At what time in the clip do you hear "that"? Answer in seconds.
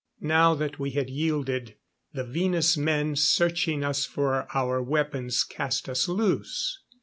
0.55-0.79